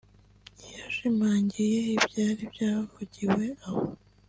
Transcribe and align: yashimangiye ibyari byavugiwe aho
yashimangiye 0.79 1.79
ibyari 1.97 2.43
byavugiwe 2.53 3.45
aho 3.65 3.83